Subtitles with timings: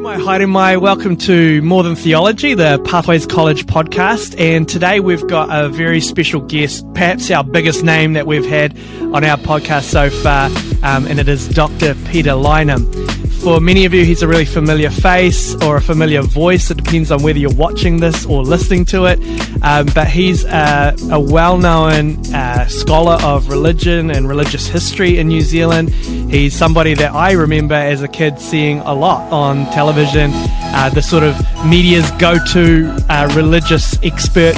[0.00, 0.76] my Haere mai.
[0.76, 4.38] Welcome to More Than Theology, the Pathways College podcast.
[4.38, 8.78] And today we've got a very special guest, perhaps our biggest name that we've had
[9.14, 10.46] on our podcast so far,
[10.82, 11.94] um, and it is Dr.
[12.10, 13.27] Peter Lineham.
[13.42, 16.70] For many of you, he's a really familiar face or a familiar voice.
[16.70, 19.20] It depends on whether you're watching this or listening to it.
[19.62, 25.28] Um, but he's a, a well known uh, scholar of religion and religious history in
[25.28, 25.90] New Zealand.
[25.90, 31.02] He's somebody that I remember as a kid seeing a lot on television, uh, the
[31.02, 34.54] sort of media's go to uh, religious expert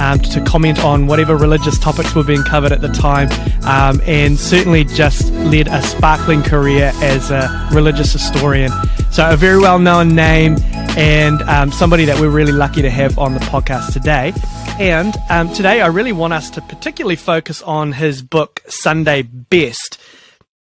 [0.00, 3.28] um, to comment on whatever religious topics were being covered at the time,
[3.64, 8.70] um, and certainly just led a sparkling career as a religious historian.
[9.10, 10.56] So, a very well known name
[10.96, 14.32] and um, somebody that we're really lucky to have on the podcast today.
[14.78, 20.00] And um, today, I really want us to particularly focus on his book, Sunday Best.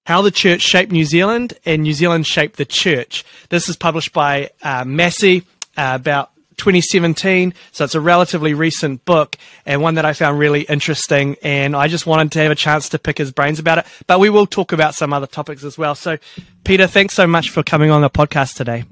[0.06, 3.24] How the Church Shaped New Zealand and New Zealand Shaped the Church.
[3.50, 5.44] This is published by uh, Massey
[5.78, 7.54] uh, about 2017.
[7.72, 11.36] So it's a relatively recent book and one that I found really interesting.
[11.44, 13.86] And I just wanted to have a chance to pick his brains about it.
[14.08, 15.96] But we will talk about some other topics as well.
[15.96, 16.18] So,
[16.64, 18.86] Peter, thanks so much for coming on the podcast today.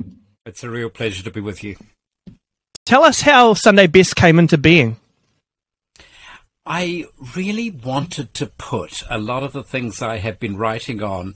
[0.45, 1.77] It's a real pleasure to be with you.
[2.85, 4.97] Tell us how Sunday Best came into being.
[6.65, 7.05] I
[7.35, 11.35] really wanted to put a lot of the things I have been writing on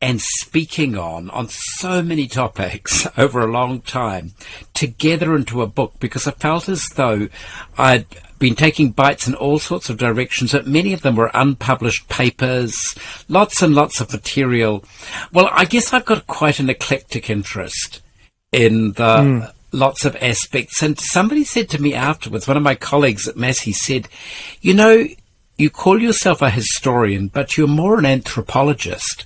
[0.00, 4.32] and speaking on on so many topics over a long time
[4.74, 7.28] together into a book because I felt as though
[7.78, 8.06] I'd
[8.38, 12.94] been taking bites in all sorts of directions, but many of them were unpublished papers,
[13.28, 14.84] lots and lots of material.
[15.32, 18.02] Well, I guess I've got quite an eclectic interest
[18.52, 19.52] in the mm.
[19.72, 20.82] lots of aspects.
[20.82, 24.08] And somebody said to me afterwards, one of my colleagues at Massey said,
[24.60, 25.06] you know,
[25.56, 29.24] you call yourself a historian, but you're more an anthropologist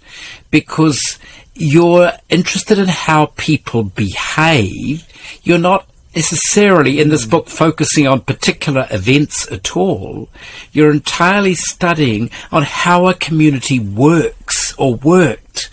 [0.51, 1.19] because
[1.55, 5.07] you're interested in how people behave.
[5.43, 10.29] You're not necessarily in this book focusing on particular events at all.
[10.73, 15.71] You're entirely studying on how a community works or worked.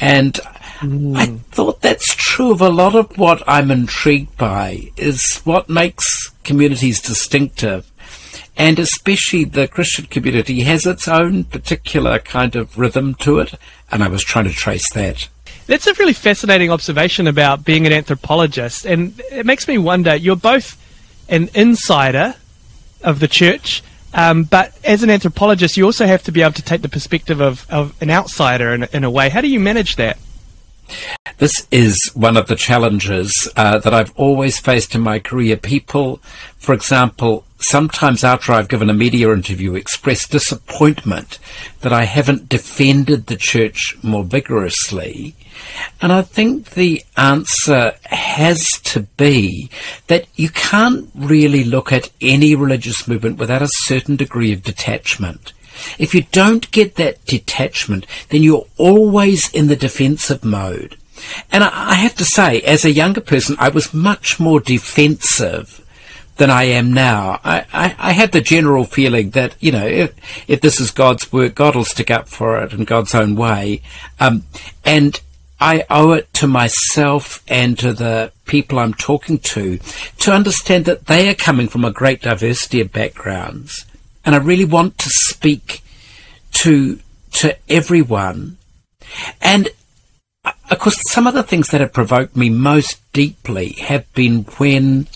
[0.00, 0.34] And
[0.78, 1.16] mm.
[1.16, 6.30] I thought that's true of a lot of what I'm intrigued by is what makes
[6.42, 7.89] communities distinctive
[8.60, 13.54] and especially the Christian community has its own particular kind of rhythm to it,
[13.90, 15.28] and I was trying to trace that.
[15.66, 20.36] That's a really fascinating observation about being an anthropologist, and it makes me wonder you're
[20.36, 20.76] both
[21.30, 22.34] an insider
[23.02, 23.82] of the church,
[24.12, 27.40] um, but as an anthropologist, you also have to be able to take the perspective
[27.40, 29.30] of, of an outsider in, in a way.
[29.30, 30.18] How do you manage that?
[31.40, 35.56] This is one of the challenges uh, that I've always faced in my career.
[35.56, 36.20] People,
[36.58, 41.38] for example, sometimes after I've given a media interview, express disappointment
[41.80, 45.34] that I haven't defended the church more vigorously.
[46.02, 49.70] And I think the answer has to be
[50.08, 55.54] that you can't really look at any religious movement without a certain degree of detachment.
[55.98, 60.98] If you don't get that detachment, then you're always in the defensive mode.
[61.50, 65.84] And I have to say, as a younger person, I was much more defensive
[66.36, 67.40] than I am now.
[67.44, 70.14] I, I, I, had the general feeling that, you know, if,
[70.48, 73.82] if this is God's work, God will stick up for it in God's own way.
[74.18, 74.44] Um,
[74.82, 75.20] and
[75.60, 79.78] I owe it to myself and to the people I'm talking to
[80.18, 83.84] to understand that they are coming from a great diversity of backgrounds
[84.24, 85.82] and I really want to speak
[86.52, 87.00] to
[87.32, 88.58] to everyone.
[89.40, 89.68] And
[90.44, 95.08] of course, some of the things that have provoked me most deeply have been when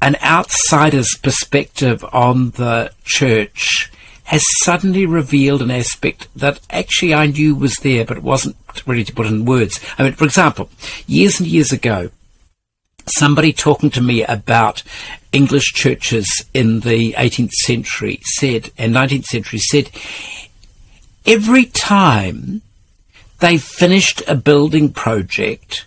[0.00, 3.90] an outsider's perspective on the church
[4.24, 9.04] has suddenly revealed an aspect that actually I knew was there, but it wasn't ready
[9.04, 9.80] to put in words.
[9.98, 10.70] I mean, for example,
[11.06, 12.10] years and years ago,
[13.06, 14.82] somebody talking to me about
[15.32, 19.90] English churches in the 18th century said, and 19th century said,
[21.26, 22.62] every time
[23.42, 25.84] they finished a building project,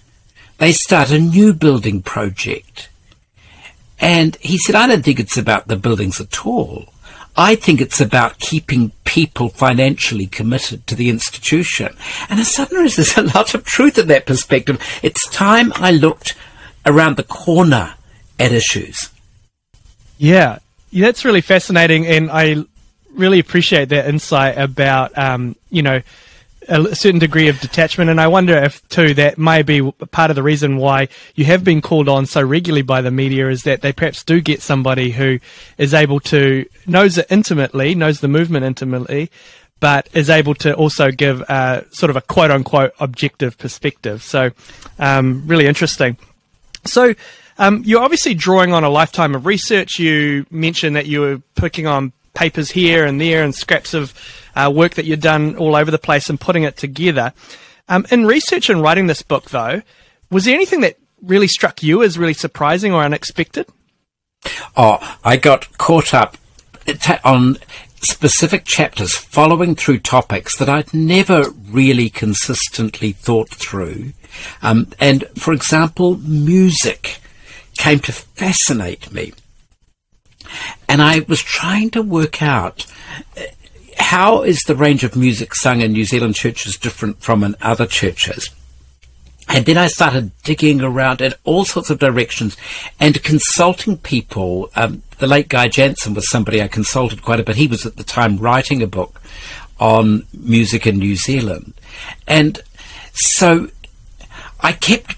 [0.58, 2.90] they start a new building project.
[3.98, 6.90] And he said, I don't think it's about the buildings at all.
[7.38, 11.96] I think it's about keeping people financially committed to the institution.
[12.30, 14.81] And as suddenly there's a lot of truth in that perspective.
[15.01, 16.36] It's time I looked
[16.86, 17.96] around the corner
[18.38, 19.10] at issues.
[20.18, 20.60] Yeah,
[20.92, 22.66] yeah that's really fascinating, and I
[23.13, 26.01] really appreciate that insight about um, you know
[26.67, 28.09] a certain degree of detachment.
[28.09, 31.63] And I wonder if, too, that may be part of the reason why you have
[31.63, 35.12] been called on so regularly by the media is that they perhaps do get somebody
[35.12, 35.39] who
[35.77, 39.31] is able to, knows it intimately, knows the movement intimately,
[39.79, 44.23] but is able to also give a, sort of a quote unquote objective perspective.
[44.23, 44.51] So,
[45.00, 46.17] um, really interesting.
[46.85, 47.13] So,
[47.57, 49.97] um, you're obviously drawing on a lifetime of research.
[49.97, 54.14] You mentioned that you were picking on papers here and there and scraps of
[54.56, 57.34] uh, work that you've done all over the place and putting it together.
[57.88, 59.82] Um, in research and writing this book, though,
[60.32, 63.68] was there anything that really struck you as really surprising or unexpected?
[64.78, 66.38] Oh, I got caught up
[67.24, 67.58] on
[68.02, 74.14] specific chapters following through topics that I'd never really consistently thought through.
[74.62, 77.20] Um, and for example, music
[77.78, 79.34] came to fascinate me.
[80.88, 82.86] And I was trying to work out
[83.38, 83.44] uh,
[83.97, 87.86] how is the range of music sung in New Zealand churches different from in other
[87.86, 88.50] churches?
[89.47, 92.57] And then I started digging around in all sorts of directions
[93.00, 94.69] and consulting people.
[94.75, 97.56] Um, the late Guy Jansen was somebody I consulted quite a bit.
[97.56, 99.21] He was at the time writing a book
[99.80, 101.74] on music in New Zealand.
[102.27, 102.62] And
[103.13, 103.69] so
[104.62, 105.15] I kept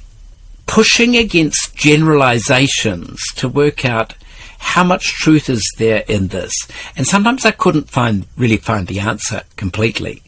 [0.65, 4.13] pushing against generalizations to work out
[4.59, 6.53] how much truth is there in this.
[6.95, 10.23] And sometimes I couldn't find really find the answer completely.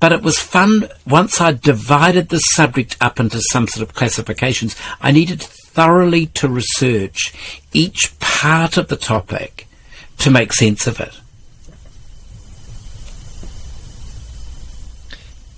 [0.00, 4.76] But it was fun once I divided the subject up into some sort of classifications.
[5.00, 7.32] I needed thoroughly to research
[7.72, 9.68] each part of the topic
[10.18, 11.20] to make sense of it.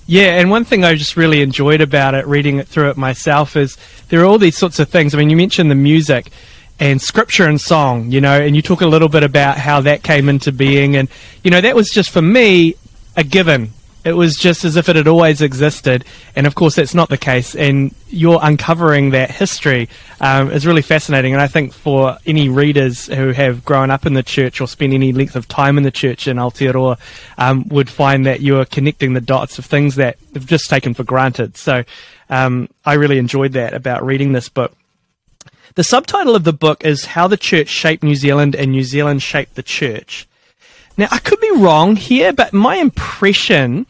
[0.07, 3.57] Yeah, and one thing I just really enjoyed about it, reading it through it myself,
[3.57, 3.77] is
[4.09, 5.15] there are all these sorts of things.
[5.15, 6.33] I mean, you mentioned the music
[6.81, 10.03] and scripture and song, you know, and you talk a little bit about how that
[10.03, 10.97] came into being.
[10.97, 11.09] And,
[11.45, 12.75] you know, that was just for me
[13.17, 13.73] a given
[14.05, 16.05] it was just as if it had always existed,
[16.35, 17.55] and of course that's not the case.
[17.55, 19.89] And you're uncovering that history
[20.21, 21.35] um, is really fascinating.
[21.35, 24.95] And I think for any readers who have grown up in the church or spent
[24.95, 26.99] any length of time in the church in Aotearoa,
[27.37, 30.95] um, would find that you are connecting the dots of things that they've just taken
[30.95, 31.57] for granted.
[31.57, 31.85] So
[32.31, 34.73] um, I really enjoyed that about reading this book.
[35.81, 39.23] The subtitle of the book is How the Church Shaped New Zealand and New Zealand
[39.23, 40.29] Shaped the Church.
[40.99, 43.87] Now, I could be wrong here, but my impression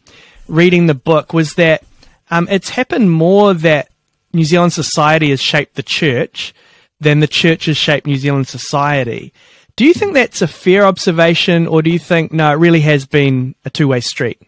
[0.47, 1.83] reading the book was that
[2.31, 3.91] um, it's happened more that
[4.33, 6.55] New Zealand society has shaped the church
[7.01, 9.33] than the church has shaped New Zealand society.
[9.75, 13.05] Do you think that's a fair observation, or do you think, no, it really has
[13.05, 14.41] been a two way street?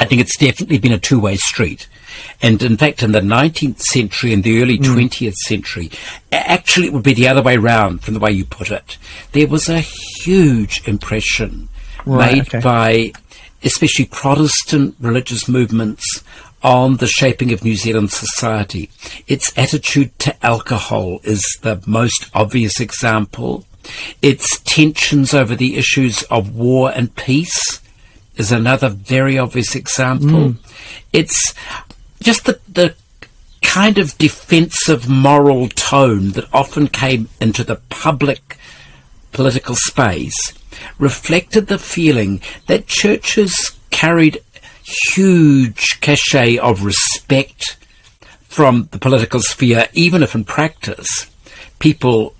[0.00, 1.88] I think it's definitely been a two way street.
[2.42, 4.84] And in fact, in the 19th century and the early mm.
[4.84, 5.90] 20th century,
[6.32, 8.98] actually it would be the other way round from the way you put it.
[9.32, 11.68] There was a huge impression
[12.06, 12.60] right, made okay.
[12.60, 13.12] by
[13.62, 16.22] especially Protestant religious movements
[16.62, 18.90] on the shaping of New Zealand society.
[19.26, 23.64] Its attitude to alcohol is the most obvious example.
[24.20, 27.80] Its tensions over the issues of war and peace
[28.36, 30.50] is another very obvious example.
[30.50, 30.56] Mm.
[31.12, 31.54] It's
[32.22, 32.94] just the, the
[33.62, 38.58] kind of defensive moral tone that often came into the public
[39.32, 40.52] political space
[40.98, 44.42] reflected the feeling that churches carried
[45.14, 47.76] huge cachet of respect
[48.48, 51.30] from the political sphere, even if in practice
[51.78, 52.34] people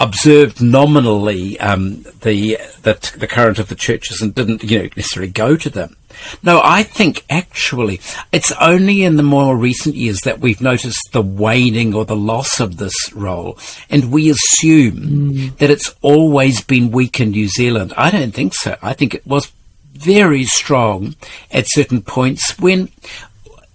[0.00, 5.30] observed nominally um, the, the, the current of the churches and didn't you know necessarily
[5.30, 5.96] go to them.
[6.42, 8.00] No, I think actually
[8.32, 12.60] it's only in the more recent years that we've noticed the waning or the loss
[12.60, 13.58] of this role,
[13.90, 15.58] and we assume mm.
[15.58, 17.92] that it's always been weak in New Zealand.
[17.96, 18.76] I don't think so.
[18.82, 19.52] I think it was
[19.92, 21.14] very strong
[21.50, 22.88] at certain points when,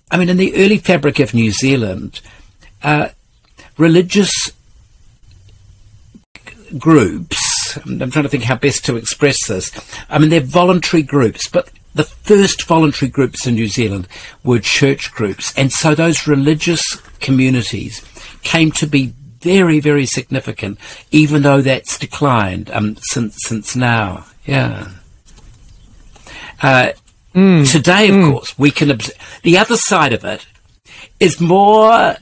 [0.10, 2.22] I mean, in the early fabric of New Zealand,
[2.82, 3.10] uh,
[3.78, 4.52] religious
[6.78, 7.78] groups.
[7.86, 9.72] I'm trying to think how best to express this.
[10.10, 14.08] I mean, they're voluntary groups, but the first voluntary groups in New Zealand
[14.44, 15.54] were church groups.
[15.56, 18.04] And so those religious communities
[18.42, 20.80] came to be very, very significant,
[21.12, 24.26] even though that's declined um, since since now.
[24.46, 24.90] Yeah.
[26.62, 26.94] Uh,
[27.36, 27.70] mm.
[27.70, 28.32] Today, of mm.
[28.32, 30.46] course, we can observe the other side of it
[31.20, 32.16] is more.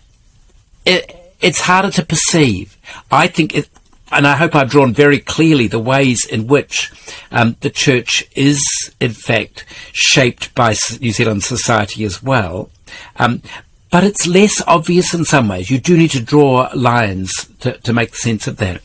[0.85, 2.77] It, it's harder to perceive.
[3.11, 3.69] I think it,
[4.11, 6.91] and I hope I've drawn very clearly the ways in which
[7.31, 8.63] um, the church is,
[8.99, 12.69] in fact, shaped by New Zealand society as well.
[13.17, 13.41] Um,
[13.89, 15.69] but it's less obvious in some ways.
[15.69, 18.81] You do need to draw lines to, to make sense of that.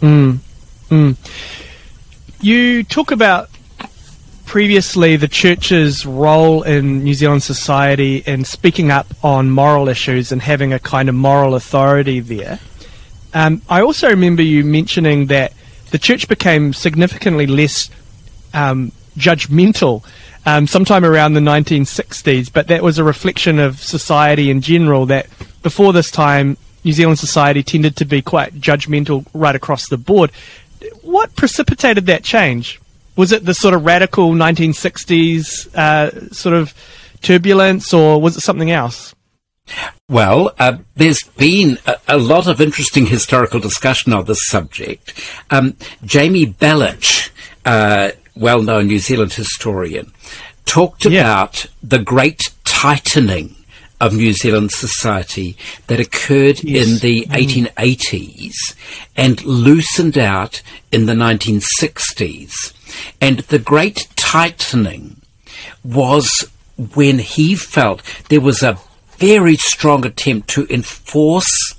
[0.00, 0.38] Mm.
[0.88, 1.16] Mm.
[2.40, 3.50] You talk about
[4.46, 10.42] previously the church's role in New Zealand society in speaking up on moral issues and
[10.42, 12.58] having a kind of moral authority there.
[13.32, 15.52] Um, I also remember you mentioning that
[15.90, 17.90] the church became significantly less
[18.54, 20.04] um, judgmental
[20.46, 25.06] um, sometime around the 1960s, but that was a reflection of society in general.
[25.06, 25.26] That
[25.62, 30.30] before this time, New Zealand society tended to be quite judgmental right across the board.
[31.02, 32.80] What precipitated that change?
[33.16, 36.72] Was it the sort of radical 1960s uh, sort of
[37.20, 39.14] turbulence, or was it something else?
[40.08, 45.14] Well, uh, there's been a, a, lot of interesting historical discussion on this subject.
[45.50, 47.30] Um, Jamie Belich,
[47.64, 50.12] uh, well-known New Zealand historian,
[50.64, 51.20] talked yeah.
[51.20, 53.56] about the great tightening
[54.00, 56.86] of New Zealand society that occurred yes.
[56.86, 57.66] in the mm.
[57.66, 58.54] 1880s
[59.14, 62.72] and loosened out in the 1960s.
[63.20, 65.20] And the great tightening
[65.84, 66.48] was
[66.94, 68.78] when he felt there was a
[69.20, 71.74] very strong attempt to enforce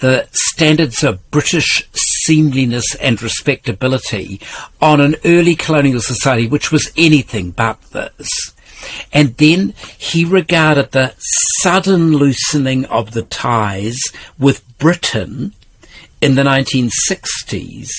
[0.00, 4.40] the standards of British seemliness and respectability
[4.80, 8.28] on an early colonial society which was anything but this.
[9.12, 13.98] And then he regarded the sudden loosening of the ties
[14.38, 15.54] with Britain
[16.20, 17.90] in the 1960s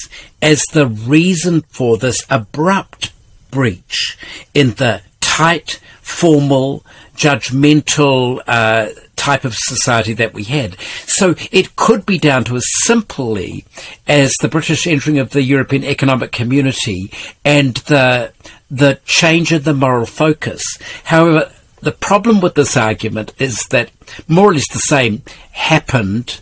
[0.41, 3.11] as the reason for this abrupt
[3.49, 4.17] breach
[4.53, 6.85] in the tight, formal,
[7.15, 10.79] judgmental uh, type of society that we had.
[11.05, 13.65] So it could be down to as simply
[14.07, 17.11] as the British entering of the European Economic Community
[17.45, 18.33] and the
[18.69, 20.63] the change in the moral focus.
[21.03, 21.51] However,
[21.81, 23.91] the problem with this argument is that
[24.27, 26.39] more or less the same happened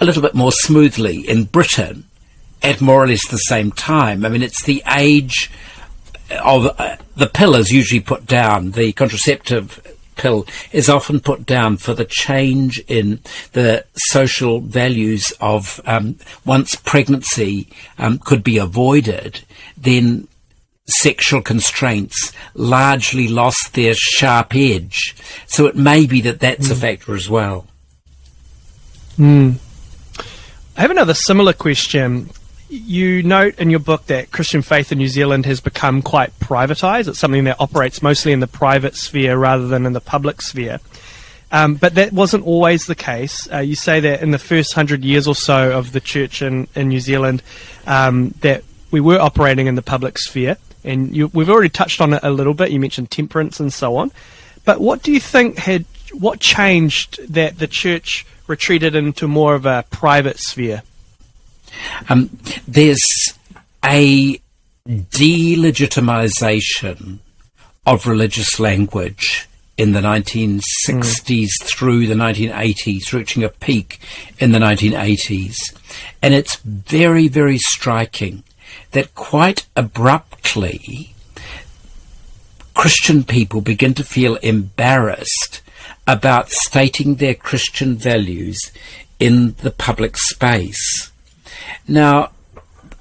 [0.00, 2.04] a little bit more smoothly in Britain
[2.62, 4.24] at more or less the same time.
[4.24, 5.50] I mean, it's the age
[6.42, 9.80] of uh, the pill is usually put down, the contraceptive
[10.16, 13.20] pill is often put down for the change in
[13.52, 19.40] the social values of um, once pregnancy um, could be avoided,
[19.76, 20.28] then
[20.86, 25.16] sexual constraints largely lost their sharp edge.
[25.46, 26.72] So it may be that that's mm.
[26.72, 26.80] a hmm.
[26.80, 27.66] factor as well.
[29.18, 29.56] Mm.
[30.76, 32.30] I have another similar question
[32.72, 37.06] you note in your book that Christian faith in New Zealand has become quite privatized.
[37.06, 40.80] It's something that operates mostly in the private sphere rather than in the public sphere.
[41.50, 43.46] Um, but that wasn't always the case.
[43.52, 46.66] Uh, you say that in the first hundred years or so of the church in,
[46.74, 47.42] in New Zealand,
[47.86, 50.56] um, that we were operating in the public sphere.
[50.82, 52.70] And you, we've already touched on it a little bit.
[52.70, 54.12] You mentioned temperance and so on.
[54.64, 59.66] But what do you think had, what changed that the church retreated into more of
[59.66, 60.82] a private sphere?
[62.08, 62.30] Um,
[62.66, 63.34] there's
[63.84, 64.40] a
[64.88, 67.18] delegitimization
[67.86, 71.62] of religious language in the 1960s mm.
[71.62, 74.00] through the 1980s, reaching a peak
[74.38, 75.56] in the 1980s.
[76.20, 78.44] And it's very, very striking
[78.92, 81.14] that quite abruptly,
[82.74, 85.62] Christian people begin to feel embarrassed
[86.06, 88.58] about stating their Christian values
[89.18, 91.11] in the public space.
[91.92, 92.30] Now,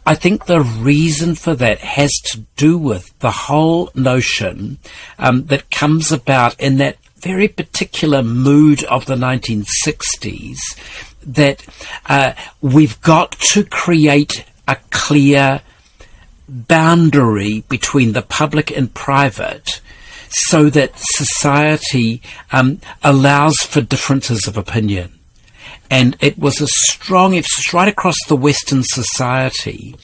[0.05, 4.79] I think the reason for that has to do with the whole notion
[5.17, 10.57] um, that comes about in that very particular mood of the 1960s
[11.25, 11.65] that
[12.07, 15.61] uh, we've got to create a clear
[16.49, 19.79] boundary between the public and private
[20.27, 22.21] so that society
[22.51, 25.20] um, allows for differences of opinion.
[25.91, 29.97] And it was a strong emphasis right across the Western society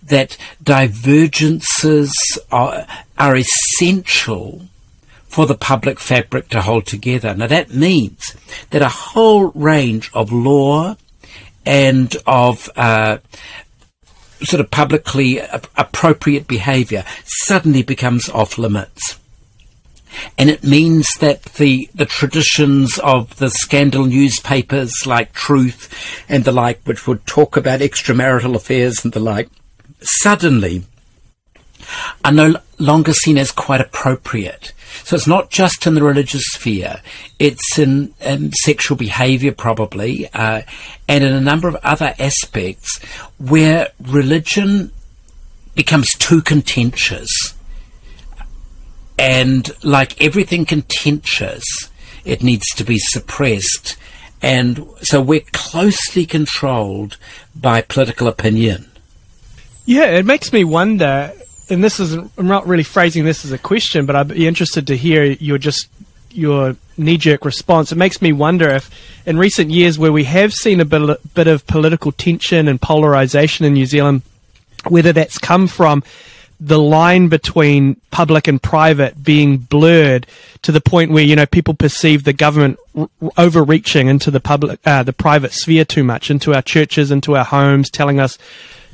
[0.00, 2.86] that divergences are,
[3.18, 4.68] are essential
[5.26, 7.34] for the public fabric to hold together.
[7.34, 8.36] Now that means
[8.70, 10.96] that a whole range of law
[11.66, 13.18] and of uh,
[14.42, 15.40] sort of publicly
[15.76, 19.18] appropriate behaviour suddenly becomes off limits.
[20.38, 26.52] And it means that the, the traditions of the scandal newspapers like Truth and the
[26.52, 29.48] like, which would talk about extramarital affairs and the like,
[30.00, 30.84] suddenly
[32.24, 34.72] are no longer seen as quite appropriate.
[35.04, 37.00] So it's not just in the religious sphere,
[37.38, 40.62] it's in, in sexual behaviour, probably, uh,
[41.08, 42.98] and in a number of other aspects
[43.38, 44.92] where religion
[45.74, 47.54] becomes too contentious
[49.18, 51.64] and like everything contentious,
[52.24, 53.96] it needs to be suppressed.
[54.40, 57.16] And so we're closely controlled
[57.54, 58.90] by political opinion.
[59.84, 61.32] Yeah, it makes me wonder,
[61.68, 64.86] and this is, I'm not really phrasing this as a question, but I'd be interested
[64.88, 65.88] to hear your just
[66.30, 67.92] your knee-jerk response.
[67.92, 68.90] It makes me wonder if,
[69.26, 73.66] in recent years, where we have seen a bit, bit of political tension and polarization
[73.66, 74.22] in New Zealand,
[74.88, 76.02] whether that's come from
[76.64, 80.28] the line between public and private being blurred
[80.62, 84.78] to the point where you know people perceive the government r- overreaching into the public,
[84.86, 88.38] uh, the private sphere too much, into our churches, into our homes, telling us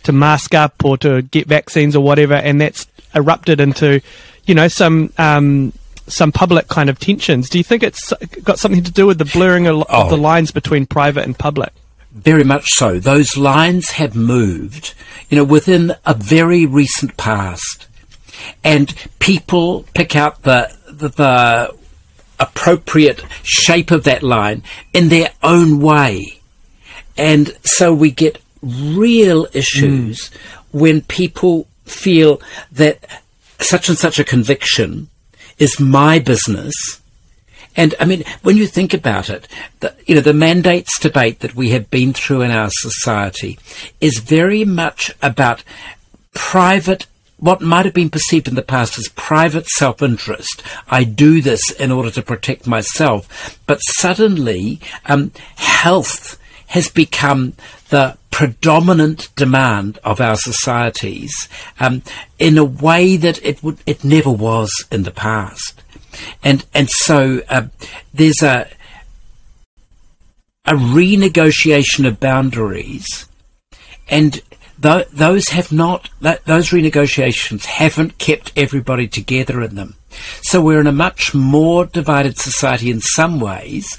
[0.05, 4.01] to mask up or to get vaccines or whatever, and that's erupted into,
[4.47, 5.75] you know, some um,
[6.07, 7.51] some public kind of tensions.
[7.51, 10.09] Do you think it's got something to do with the blurring of, oh.
[10.09, 11.73] the lines between private and public?
[12.23, 12.99] Very much so.
[12.99, 14.95] Those lines have moved,
[15.29, 17.87] you know, within a very recent past,
[18.65, 21.77] and people pick out the the, the
[22.41, 26.41] appropriate shape of that line in their own way,
[27.17, 30.37] and so we get real issues mm.
[30.73, 32.41] when people feel
[32.73, 33.23] that
[33.61, 35.09] such and such a conviction
[35.59, 36.98] is my business.
[37.78, 39.47] And I mean, when you think about it,
[39.78, 43.56] the, you know, the mandates debate that we have been through in our society
[44.00, 45.62] is very much about
[46.35, 47.06] private
[47.38, 50.61] what might have been perceived in the past as private self interest.
[50.88, 53.61] I do this in order to protect myself.
[53.64, 56.37] But suddenly, um, health
[56.68, 57.52] has become
[57.90, 61.49] the predominant demand of our societies
[61.80, 62.02] um,
[62.38, 65.77] in a way that it would it never was in the past,
[66.43, 67.67] and and so uh,
[68.13, 68.69] there's a
[70.65, 73.27] a renegotiation of boundaries,
[74.09, 74.43] and
[74.83, 79.95] th- those have not th- those renegotiations haven't kept everybody together in them.
[80.43, 83.99] So we're in a much more divided society in some ways,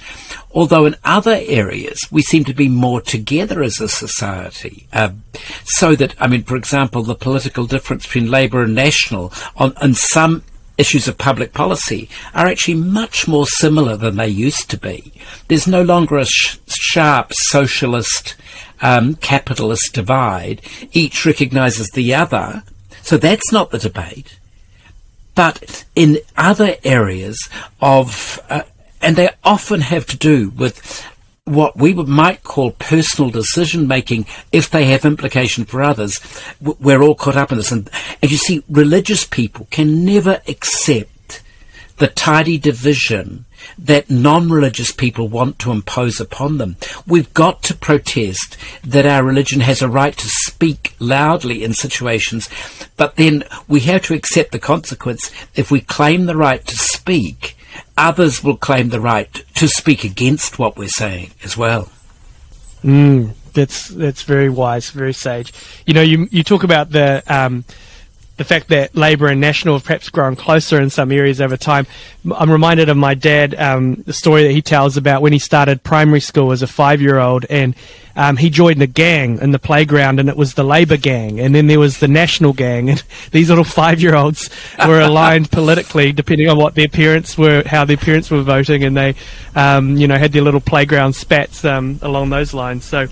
[0.52, 4.88] although in other areas we seem to be more together as a society.
[4.92, 5.12] Uh,
[5.64, 9.94] so that, I mean, for example, the political difference between Labour and National on, on
[9.94, 10.44] some
[10.80, 15.14] issues of public policy are actually much more similar than they used to be.
[15.48, 18.36] There's no longer a sh- sharp socialist
[18.82, 20.62] um, capitalist divide.
[20.92, 22.64] Each recognises the other.
[23.02, 24.40] So that's not the debate.
[25.36, 27.50] But in other areas
[27.82, 28.64] of, uh,
[29.02, 31.06] and they often have to do with
[31.50, 36.20] what we might call personal decision making if they have implication for others.
[36.62, 37.72] We're all caught up in this.
[37.72, 37.90] And,
[38.22, 41.42] and you see, religious people can never accept
[41.98, 43.46] the tidy division
[43.78, 46.78] that non-religious people want to impose upon them.
[47.06, 52.50] We've got to protest that our religion has a right to speak loudly in situations,
[52.96, 55.30] but then we have to accept the consequence.
[55.56, 57.58] If we claim the right to speak,
[57.98, 61.90] others will claim the right to speak against what we're saying as well.
[62.84, 65.54] Mm, that's that's very wise, very sage.
[65.86, 67.66] You know, you you talk about the um,
[68.40, 71.86] the fact that Labour and National have perhaps grown closer in some areas over time.
[72.34, 75.84] I'm reminded of my dad, um, the story that he tells about when he started
[75.84, 77.76] primary school as a five year old and
[78.16, 81.54] um, he joined a gang in the playground and it was the Labour gang and
[81.54, 84.50] then there was the National gang and these little five year olds
[84.88, 88.96] were aligned politically depending on what their parents were, how their parents were voting and
[88.96, 89.16] they,
[89.54, 92.86] um, you know, had their little playground spats um, along those lines.
[92.86, 93.08] So,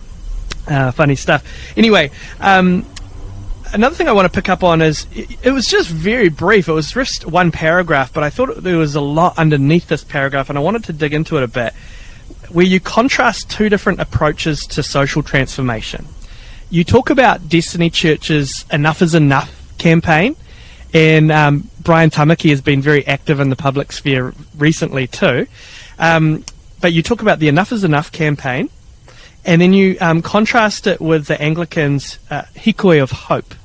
[0.68, 1.44] uh, funny stuff.
[1.76, 2.86] Anyway, um,
[3.74, 6.68] another thing I want to pick up on is it, was just very brief.
[6.68, 10.50] It was just one paragraph, but I thought there was a lot underneath this paragraph,
[10.50, 11.74] and I wanted to dig into it a bit.
[12.50, 16.08] Where you contrast two different approaches to social transformation.
[16.70, 20.36] You talk about Destiny Church's Enough is Enough campaign,
[20.94, 25.48] and um, Brian Tamaki has been very active in the public sphere recently too.
[26.00, 26.44] Um,
[26.82, 28.70] but you talk about the Enough is Enough campaign,
[29.48, 33.56] and then you um, contrast it with the Anglicans' uh, Hikoi of Hope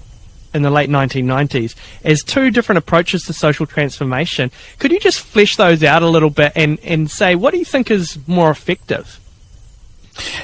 [0.54, 4.50] in the late 1990s as two different approaches to social transformation.
[4.78, 7.64] Could you just flesh those out a little bit and, and say, what do you
[7.64, 9.18] think is more effective?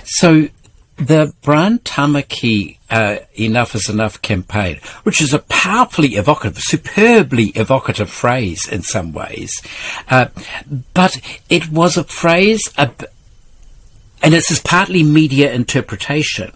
[0.05, 0.49] So,
[0.97, 8.11] the Brian Tamaki uh, Enough is Enough campaign, which is a powerfully evocative, superbly evocative
[8.11, 9.53] phrase in some ways,
[10.11, 10.27] uh,
[10.95, 12.63] but it was a phrase,
[14.23, 16.53] and this is partly media interpretation,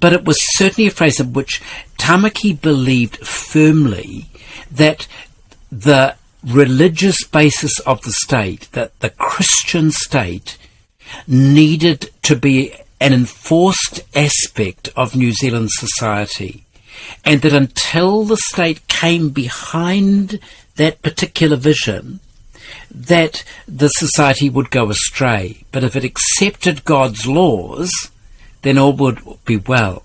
[0.00, 1.62] but it was certainly a phrase in which
[1.98, 4.26] Tamaki believed firmly
[4.70, 5.06] that
[5.70, 10.58] the religious basis of the state, that the Christian state,
[11.26, 16.64] needed to be an enforced aspect of New Zealand society.
[17.24, 20.38] And that until the state came behind
[20.76, 22.20] that particular vision,
[22.94, 25.64] that the society would go astray.
[25.72, 27.90] But if it accepted God's laws,
[28.62, 30.04] then all would be well.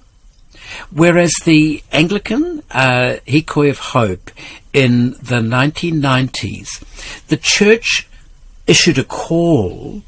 [0.92, 4.32] Whereas the Anglican uh, Hikoi of Hope
[4.74, 8.08] in the 1990s, the church
[8.66, 10.02] issued a call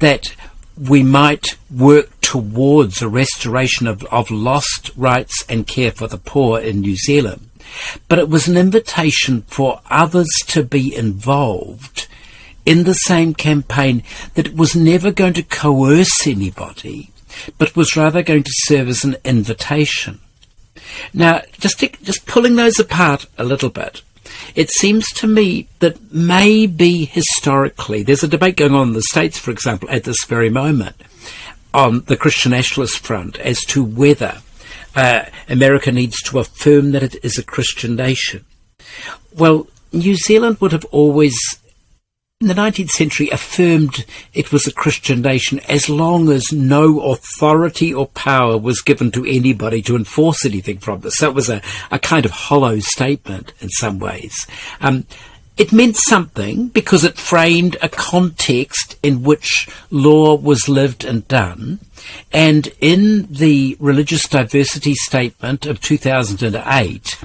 [0.00, 0.34] that
[0.76, 6.60] we might work towards a restoration of, of lost rights and care for the poor
[6.60, 7.45] in New Zealand.
[8.08, 12.06] But it was an invitation for others to be involved
[12.64, 14.02] in the same campaign
[14.34, 17.10] that was never going to coerce anybody,
[17.58, 20.20] but was rather going to serve as an invitation.
[21.14, 24.02] Now, just to, just pulling those apart a little bit,
[24.54, 29.38] it seems to me that maybe historically, there's a debate going on in the States,
[29.38, 30.96] for example, at this very moment,
[31.72, 34.38] on the Christian nationalist front as to whether
[34.96, 38.44] uh, America needs to affirm that it is a Christian nation.
[39.36, 41.36] Well, New Zealand would have always
[42.38, 44.04] in the 19th century affirmed
[44.34, 49.24] it was a Christian nation as long as no authority or power was given to
[49.24, 51.16] anybody to enforce anything from this.
[51.16, 54.46] So it was a, a kind of hollow statement in some ways.
[54.82, 55.06] Um,
[55.56, 61.80] it meant something because it framed a context in which law was lived and done.
[62.32, 67.18] And in the Religious Diversity Statement of 2008,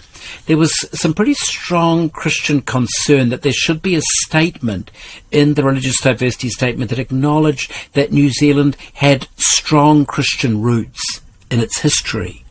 [0.45, 4.91] there was some pretty strong Christian concern that there should be a statement
[5.29, 11.59] in the Religious Diversity Statement that acknowledged that New Zealand had strong Christian roots in
[11.59, 12.45] its history.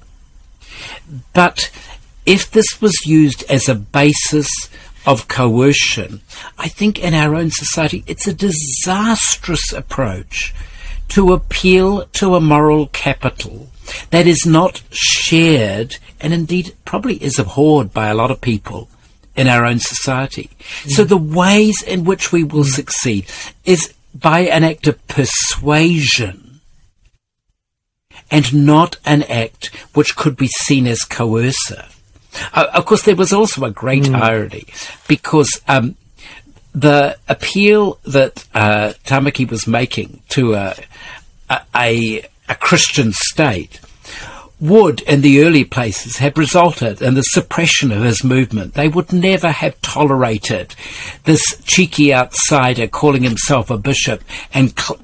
[1.32, 1.70] But
[2.26, 4.48] if this was used as a basis
[5.06, 6.20] of coercion,
[6.58, 10.54] I think in our own society it's a disastrous approach
[11.08, 13.68] to appeal to a moral capital
[14.10, 18.88] that is not shared and indeed probably is abhorred by a lot of people
[19.34, 20.50] in our own society.
[20.82, 20.90] Mm.
[20.90, 22.74] So the ways in which we will mm.
[22.74, 23.26] succeed
[23.64, 26.60] is by an act of persuasion
[28.30, 31.99] and not an act which could be seen as coercive.
[32.52, 34.20] Uh, of course, there was also a great mm.
[34.20, 34.66] irony
[35.08, 35.96] because um,
[36.74, 40.74] the appeal that uh, Tamaki was making to a,
[41.74, 43.80] a, a Christian state
[44.60, 48.74] would, in the early places, have resulted in the suppression of his movement.
[48.74, 50.74] They would never have tolerated
[51.24, 55.00] this cheeky outsider calling himself a bishop and cl-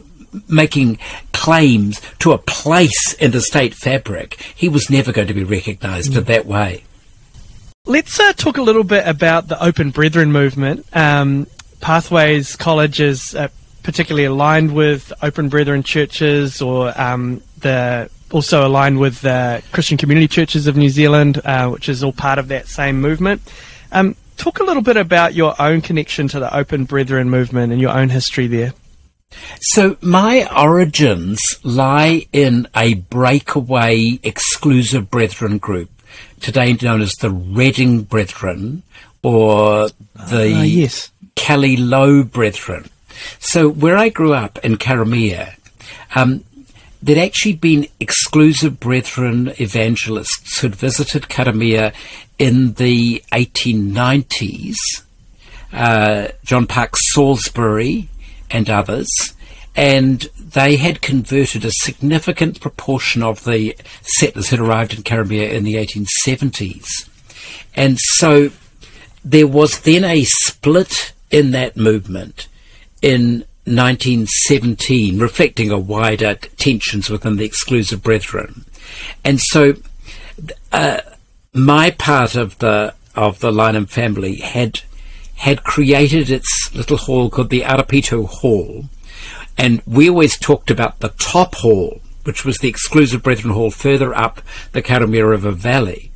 [0.49, 0.99] making
[1.33, 4.35] claims to a place in the state fabric.
[4.55, 6.19] He was never going to be recognised mm.
[6.19, 6.85] in that way.
[7.89, 10.85] Let's uh, talk a little bit about the Open Brethren movement.
[10.93, 11.47] Um,
[11.81, 13.47] Pathways College is uh,
[13.85, 20.27] particularly aligned with Open Brethren churches or um, the also aligned with the Christian Community
[20.27, 23.41] Churches of New Zealand, uh, which is all part of that same movement.
[23.93, 27.81] Um, talk a little bit about your own connection to the Open Brethren movement and
[27.81, 28.75] your own history there.
[29.61, 35.91] So, my origins lie in a breakaway exclusive brethren group
[36.41, 38.83] today known as the Reading Brethren
[39.23, 41.11] or the uh, yes.
[41.35, 42.89] Kelly Lowe Brethren.
[43.39, 45.55] So where I grew up in Karamea,
[46.15, 46.45] um,
[47.03, 51.93] there'd actually been exclusive Brethren evangelists who'd visited Karamea
[52.39, 54.77] in the 1890s.
[55.73, 58.09] Uh, John Park Salisbury
[58.51, 59.09] and others,
[59.75, 65.51] and they had converted a significant proportion of the settlers who had arrived in Karamea
[65.51, 66.87] in the 1870s.
[67.75, 68.51] And so
[69.25, 72.47] there was then a split in that movement
[73.03, 78.65] in 1917, reflecting a wider tensions within the exclusive brethren.
[79.25, 79.75] And so
[80.71, 81.01] uh,
[81.53, 84.83] my part of the of the Lineham family had
[85.37, 88.85] had created its little hall called the Arapito Hall,
[89.59, 94.15] and we always talked about the top hall, which was the exclusive Brethren Hall further
[94.15, 94.43] up
[94.73, 96.11] the Karamea River Valley.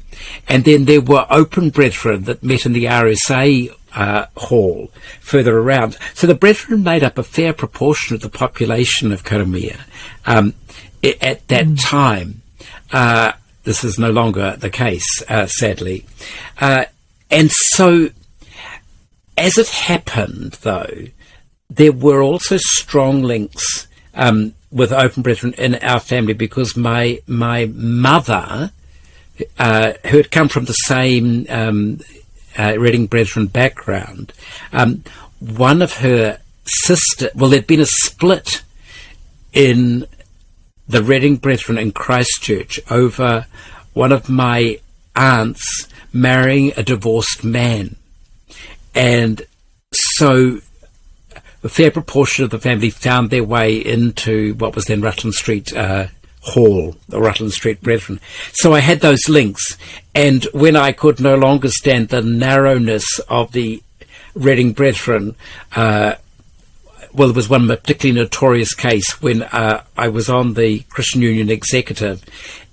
[0.49, 5.97] And then there were open brethren that met in the RSA uh, hall further around.
[6.15, 9.81] So the brethren made up a fair proportion of the population of Karamea
[10.27, 10.55] um,
[11.03, 11.81] at that mm.
[11.81, 12.43] time.
[12.93, 13.33] Uh,
[13.65, 16.07] this is no longer the case, uh, sadly.
[16.61, 16.85] Uh,
[17.31, 18.09] and so,
[19.37, 21.07] as it happened, though,
[21.71, 27.67] there were also strong links um, with Open Brethren in our family because my my
[27.67, 28.73] mother,
[29.59, 32.01] uh, who had come from the same um,
[32.59, 34.33] uh, Reading Brethren background,
[34.73, 35.05] um,
[35.39, 38.63] one of her sister, well, there'd been a split
[39.53, 40.07] in
[40.89, 43.47] the Reading Brethren in Christchurch over
[43.93, 44.81] one of my
[45.15, 47.97] aunts marrying a divorced man.
[48.95, 49.43] And
[49.93, 50.61] so
[51.63, 55.75] a fair proportion of the family found their way into what was then Rutland Street
[55.77, 56.07] uh,
[56.41, 58.19] Hall, the Rutland Street Brethren.
[58.53, 59.77] So I had those links,
[60.15, 63.83] and when I could no longer stand the narrowness of the
[64.35, 65.35] Reading Brethren,
[65.77, 66.15] uh,
[67.13, 71.51] well, there was one particularly notorious case when uh, I was on the Christian Union
[71.51, 72.25] executive,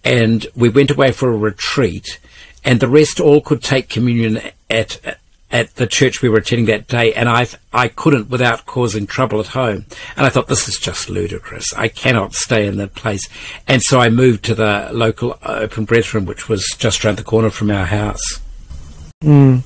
[0.04, 2.20] and we went away for a retreat,
[2.64, 5.18] and the rest all could take communion at
[5.52, 9.40] at the church we were attending that day, and I I couldn't without causing trouble
[9.40, 9.86] at home.
[10.16, 11.74] And I thought this is just ludicrous.
[11.74, 13.28] I cannot stay in that place,
[13.68, 17.50] and so I moved to the local Open Brethren, which was just around the corner
[17.50, 18.42] from our house.
[19.24, 19.64] Mm.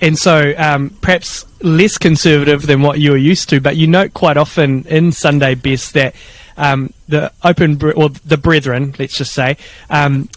[0.00, 4.36] And so, um, perhaps less conservative than what you're used to, but you note quite
[4.36, 6.14] often in Sunday Best that
[6.56, 9.56] um, the open or the brethren, let's just say,
[9.90, 10.28] um,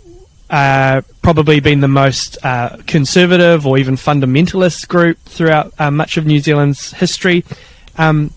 [0.51, 6.25] uh, probably been the most uh, conservative or even fundamentalist group throughout uh, much of
[6.25, 7.45] New Zealand's history.
[7.97, 8.31] Um,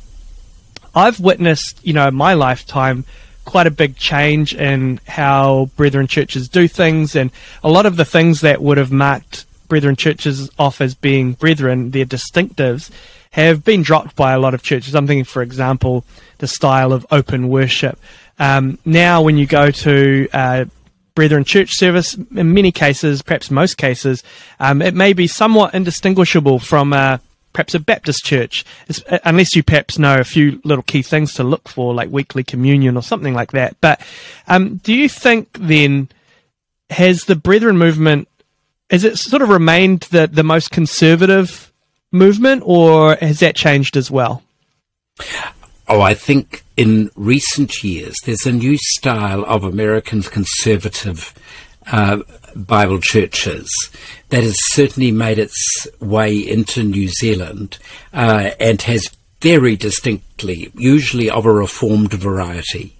[0.95, 3.05] I've witnessed, you know, in my lifetime,
[3.45, 7.33] quite a big change in how Brethren churches do things, and
[7.65, 11.91] a lot of the things that would have marked Brethren churches off as being Brethren,
[11.91, 12.91] their distinctives,
[13.33, 14.95] have been dropped by a lot of churches.
[14.95, 16.05] I'm thinking, for example,
[16.39, 17.99] the style of open worship.
[18.39, 20.65] Um, now, when you go to uh,
[21.15, 24.23] Brethren church service, in many cases, perhaps most cases,
[24.59, 27.19] um, it may be somewhat indistinguishable from uh,
[27.53, 28.65] perhaps a Baptist church,
[29.09, 32.43] uh, unless you perhaps know a few little key things to look for, like weekly
[32.43, 33.77] communion or something like that.
[33.81, 34.01] But
[34.49, 36.09] um, do you think then
[36.91, 38.29] has the Brethren movement
[38.91, 41.73] has it sort of remained the the most conservative
[42.13, 44.43] movement, or has that changed as well?
[45.89, 51.35] Oh, I think in recent years there's a new style of American conservative
[51.87, 52.19] uh,
[52.57, 53.69] Bible churches
[54.31, 57.79] that has certainly made its way into New Zealand
[58.13, 59.11] uh, and has
[59.41, 62.97] very distinctly, usually of a reformed variety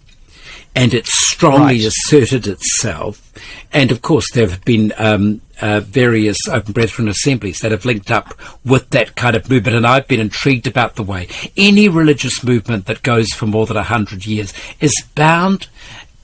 [0.75, 1.87] and it strongly right.
[1.87, 3.33] asserted itself.
[3.73, 8.11] And of course, there have been um, uh, various Open Brethren assemblies that have linked
[8.11, 8.35] up
[8.65, 9.77] with that kind of movement.
[9.77, 13.77] And I've been intrigued about the way any religious movement that goes for more than
[13.77, 15.69] a hundred years is bound.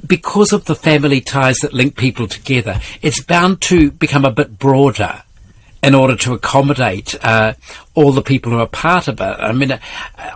[0.07, 4.59] Because of the family ties that link people together, it's bound to become a bit
[4.59, 5.23] broader
[5.83, 7.53] in order to accommodate uh,
[7.95, 9.23] all the people who are part of it.
[9.23, 9.81] I mean, right.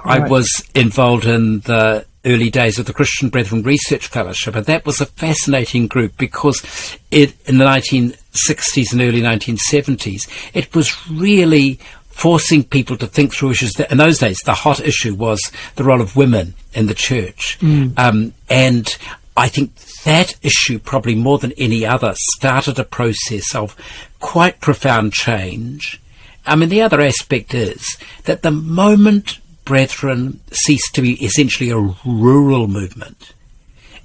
[0.04, 4.86] I was involved in the early days of the Christian Brethren Research Fellowship, and that
[4.86, 11.78] was a fascinating group because it, in the 1960s and early 1970s, it was really
[12.08, 15.40] forcing people to think through issues that in those days the hot issue was
[15.74, 17.58] the role of women in the church.
[17.60, 17.98] Mm.
[17.98, 18.96] Um, and
[19.36, 23.76] I think that issue, probably more than any other, started a process of
[24.20, 26.00] quite profound change.
[26.46, 31.94] I mean, the other aspect is that the moment Brethren ceased to be essentially a
[32.04, 33.32] rural movement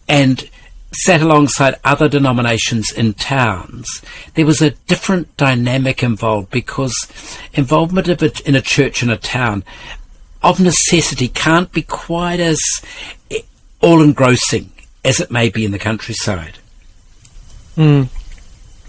[0.07, 0.49] and
[0.91, 4.01] sat alongside other denominations in towns,
[4.33, 7.07] there was a different dynamic involved because
[7.53, 9.63] involvement of it in a church in a town
[10.41, 12.59] of necessity can't be quite as
[13.81, 14.71] all engrossing
[15.05, 16.57] as it may be in the countryside.
[17.75, 18.03] Hmm.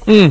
[0.04, 0.28] Hmm.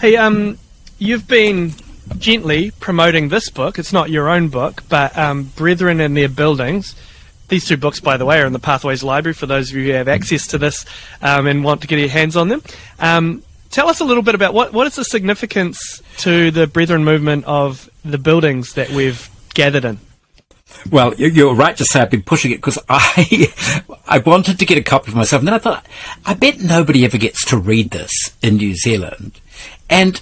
[0.00, 0.58] Hey, um,
[0.98, 1.72] you've been
[2.18, 3.78] gently promoting this book.
[3.78, 6.94] It's not your own book, but um, Brethren and Their Buildings.
[7.48, 9.84] These two books, by the way, are in the Pathways Library for those of you
[9.84, 10.84] who have access to this
[11.22, 12.62] um, and want to get your hands on them.
[12.98, 17.04] Um, tell us a little bit about what, what is the significance to the Brethren
[17.04, 19.98] movement of the buildings that we've gathered in?
[20.90, 23.52] Well, you're right to say I've been pushing it because I
[24.06, 25.86] I wanted to get a copy for myself, and then I thought
[26.24, 29.40] I bet nobody ever gets to read this in New Zealand,
[29.88, 30.20] and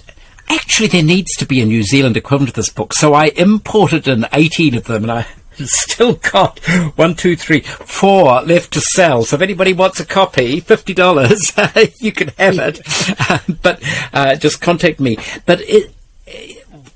[0.49, 2.93] actually there needs to be a New Zealand equivalent of this book.
[2.93, 5.27] So I imported in 18 of them and I
[5.65, 6.59] still got
[6.97, 9.23] one, two, three, four left to sell.
[9.23, 13.57] So if anybody wants a copy, $50, you can have it.
[13.61, 13.81] but
[14.13, 15.17] uh, just contact me.
[15.45, 15.93] But it,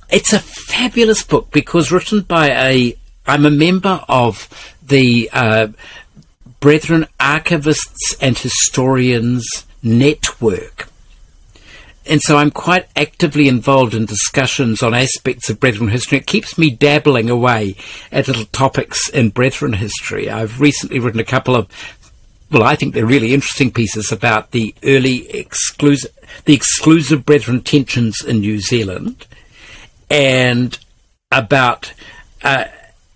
[0.10, 4.50] it's a fabulous book because written by a, I'm a member of
[4.86, 5.68] the uh,
[6.60, 10.89] Brethren Archivists and Historians Network.
[12.10, 16.18] And so I'm quite actively involved in discussions on aspects of Brethren history.
[16.18, 17.76] It keeps me dabbling away
[18.12, 20.28] at little topics in Brethren history.
[20.28, 21.68] I've recently written a couple of
[22.52, 26.12] well, I think they're really interesting pieces about the early exclusive,
[26.46, 29.28] the exclusive Brethren tensions in New Zealand,
[30.10, 30.80] and
[31.32, 31.94] about
[32.42, 32.66] uh,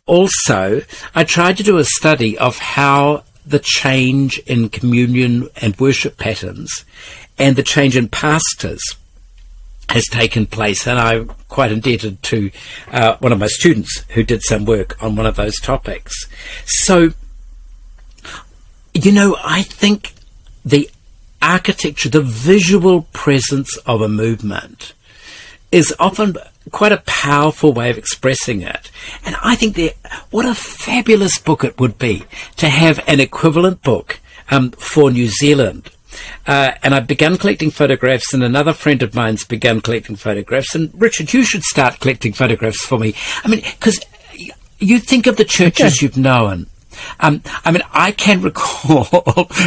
[0.05, 0.81] also
[1.15, 6.85] I tried to do a study of how the change in communion and worship patterns
[7.37, 8.81] and the change in pastors
[9.89, 12.51] has taken place, and I'm quite indebted to
[12.91, 16.13] uh, one of my students who did some work on one of those topics.
[16.65, 17.13] So,
[18.93, 20.13] you know, I think
[20.65, 20.89] the
[21.41, 24.93] architecture, the visual presence of a movement
[25.71, 26.37] is often
[26.71, 28.89] quite a powerful way of expressing it.
[29.25, 29.95] And I think that
[30.31, 32.23] what a fabulous book it would be
[32.57, 34.19] to have an equivalent book
[34.49, 35.89] um, for New Zealand
[36.47, 40.75] uh, and I began collecting photographs, and another friend of mine's began collecting photographs.
[40.75, 43.15] And Richard, you should start collecting photographs for me.
[43.43, 43.99] I mean, because
[44.79, 46.05] you think of the churches okay.
[46.05, 46.67] you've known.
[47.19, 49.05] Um, I mean, I can recall,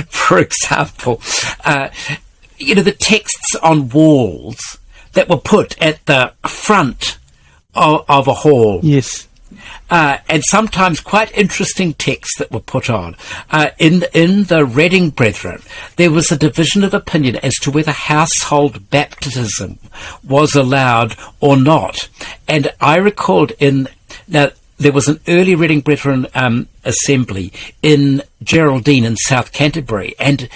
[0.08, 1.20] for example,
[1.64, 1.88] uh,
[2.58, 4.78] you know, the texts on walls
[5.12, 7.18] that were put at the front
[7.74, 8.80] of, of a hall.
[8.82, 9.25] Yes.
[9.88, 13.16] Uh, and sometimes quite interesting texts that were put on.
[13.50, 15.62] Uh, in in the Reading Brethren,
[15.96, 19.78] there was a division of opinion as to whether household baptism
[20.24, 22.08] was allowed or not.
[22.48, 23.88] And I recalled in
[24.26, 27.52] now there was an early Reading Brethren um, assembly
[27.82, 30.48] in Geraldine in South Canterbury, and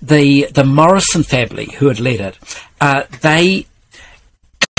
[0.00, 2.38] the the Morrison family who had led it,
[2.80, 3.66] uh, they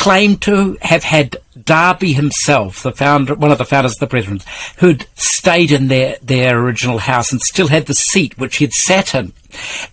[0.06, 4.40] claimed to have had Darby himself, the founder, one of the founders of the Brethren,
[4.78, 9.16] who'd stayed in their, their original house and still had the seat which he'd sat
[9.16, 9.34] in.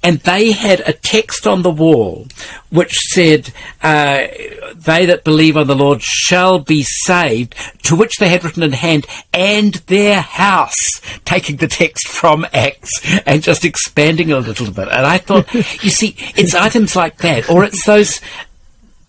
[0.02, 2.26] And they had a text on the wall
[2.68, 4.26] which said, uh,
[4.74, 8.72] They that believe on the Lord shall be saved, to which they had written in
[8.72, 12.90] hand, and their house, taking the text from Acts
[13.24, 14.88] and just expanding a little bit.
[14.88, 18.20] And I thought, you see, it's items like that, or it's those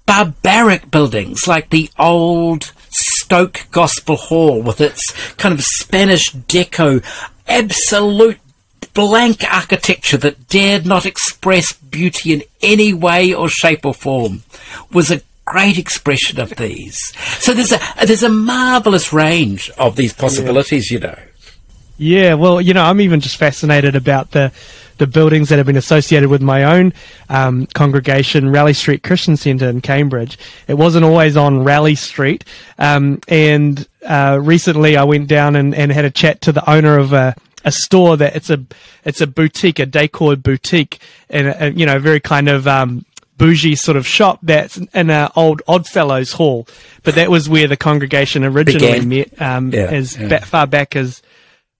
[0.06, 7.04] barbaric buildings like the old Stoke Gospel Hall with its kind of Spanish deco,
[7.48, 8.40] absolute
[8.94, 14.44] blank architecture that dared not express beauty in any way or shape or form
[14.92, 16.98] was a great expression of these.
[17.40, 20.96] So there's a there's a marvelous range of these possibilities, yeah.
[20.96, 21.20] you know.
[22.04, 24.52] Yeah, well, you know, I'm even just fascinated about the
[24.98, 26.94] the buildings that have been associated with my own
[27.30, 30.38] um, congregation, Raleigh Street Christian Centre in Cambridge.
[30.68, 32.44] It wasn't always on Raleigh Street.
[32.78, 36.98] Um, and uh, recently I went down and, and had a chat to the owner
[36.98, 38.64] of a, a store that it's a
[39.06, 43.06] it's a boutique, a decor boutique, and a, you know, very kind of um,
[43.38, 46.68] bougie sort of shop that's in an old Oddfellows Hall.
[47.04, 49.10] But that was where the congregation originally Began.
[49.10, 50.40] met, um, yeah, as yeah.
[50.40, 51.22] far back as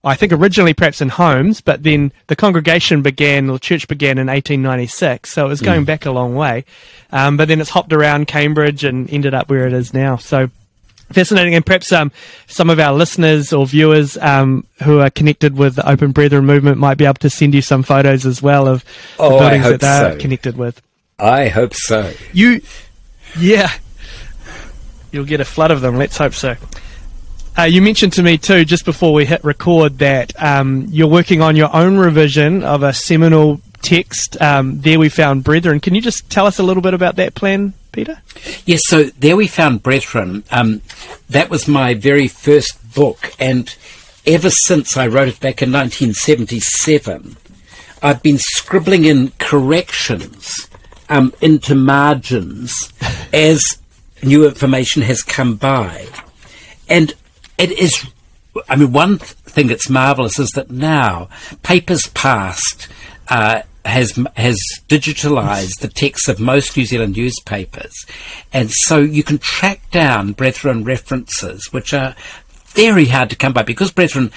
[0.04, 4.26] I think originally perhaps in homes, but then the congregation began, the church began in
[4.26, 5.86] 1896, so it was going mm.
[5.86, 6.64] back a long way.
[7.10, 10.16] Um, but then it's hopped around Cambridge and ended up where it is now.
[10.16, 10.50] So
[11.10, 12.12] fascinating, and perhaps um,
[12.46, 16.78] some of our listeners or viewers um, who are connected with the Open Brethren movement
[16.78, 18.84] might be able to send you some photos as well of
[19.18, 20.18] oh, the buildings that they're so.
[20.18, 20.82] connected with.
[21.18, 22.12] I hope so.
[22.32, 22.60] You,
[23.38, 23.72] yeah,
[25.12, 25.96] you'll get a flood of them.
[25.96, 26.56] Let's hope so.
[27.56, 31.40] Uh, you mentioned to me too, just before we hit record, that um, you're working
[31.40, 34.40] on your own revision of a seminal text.
[34.42, 35.78] Um, there we found Brethren.
[35.78, 38.20] Can you just tell us a little bit about that plan, Peter?
[38.66, 40.42] Yes, so there we found Brethren.
[40.50, 40.82] Um,
[41.30, 43.74] that was my very first book, and
[44.26, 47.36] ever since I wrote it back in 1977,
[48.02, 50.68] I've been scribbling in corrections
[51.08, 52.92] um, into margins
[53.32, 53.78] as
[54.24, 56.08] new information has come by.
[56.88, 57.14] And
[57.58, 58.06] it is.
[58.68, 61.28] I mean, one thing that's marvelous is that now
[61.62, 62.88] Papers Past
[63.28, 68.06] uh, has has digitalised the text of most New Zealand newspapers,
[68.52, 72.14] and so you can track down Brethren references, which are
[72.68, 74.32] very hard to come by because Brethren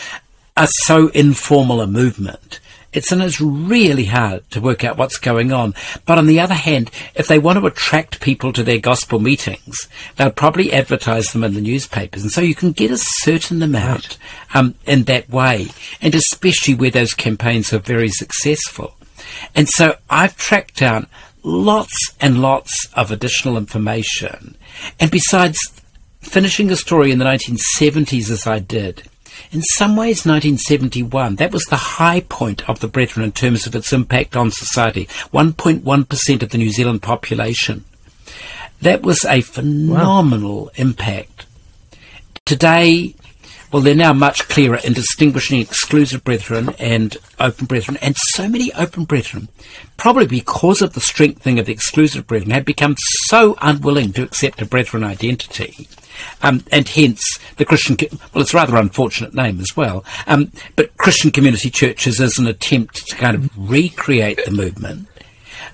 [0.56, 2.60] are so informal a movement.
[2.94, 5.76] It's and it's really hard to work out what's going on.
[6.06, 9.88] But on the other hand, if they want to attract people to their gospel meetings,
[10.16, 14.18] they'll probably advertise them in the newspapers, and so you can get a certain amount
[14.54, 14.56] right.
[14.56, 15.68] um, in that way,
[16.02, 18.96] and especially where those campaigns are very successful.
[19.54, 21.08] And so I've tracked down
[21.44, 24.58] lots and lots of additional information,
[25.00, 25.60] and besides
[26.22, 29.04] finishing a story in the 1970s as I did
[29.52, 33.76] in some ways, 1971, that was the high point of the Brethren in terms of
[33.76, 35.06] its impact on society.
[35.34, 37.86] 1.1% of the New Zealand population.
[38.82, 40.72] That was a phenomenal wow.
[40.76, 41.46] impact.
[42.46, 43.16] Today,
[43.72, 48.72] well, they're now much clearer in distinguishing exclusive brethren and open brethren, and so many
[48.74, 49.50] open brethren,
[49.98, 54.62] probably because of the strengthening of the exclusive brethren, have become so unwilling to accept
[54.62, 55.88] a brethren identity.
[56.42, 57.98] Um, and hence the Christian,
[58.34, 62.48] well, it's a rather unfortunate name as well, um, but Christian community churches is an
[62.48, 65.08] attempt to kind of recreate the movement.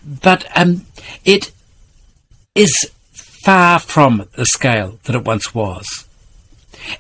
[0.03, 0.85] But um,
[1.23, 1.51] it
[2.55, 2.89] is
[3.43, 6.05] far from the scale that it once was.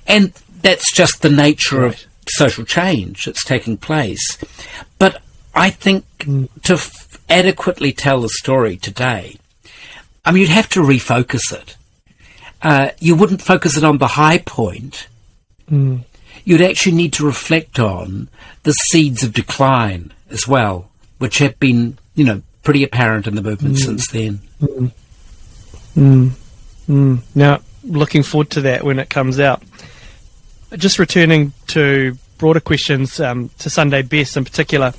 [0.07, 0.33] And
[0.63, 1.93] that's just the nature right.
[1.93, 4.37] of social change that's taking place.
[4.97, 5.21] But
[5.53, 6.49] I think mm.
[6.63, 9.37] to f- adequately tell the story today,
[10.25, 11.77] I mean, you'd have to refocus it.
[12.63, 15.07] Uh, you wouldn't focus it on the high point.
[15.69, 16.05] Mm.
[16.43, 18.29] You'd actually need to reflect on
[18.63, 20.89] the seeds of decline as well
[21.23, 23.79] which have been, you know, pretty apparent in the movement mm.
[23.79, 24.41] since then.
[24.61, 24.91] Mm.
[25.95, 26.31] Mm.
[26.89, 27.21] mm.
[27.33, 29.63] Now, looking forward to that when it comes out.
[30.75, 34.93] Just returning to broader questions um, to Sunday Best in particular.